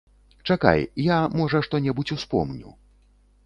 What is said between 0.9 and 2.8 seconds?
я, можа, што-небудзь успомню.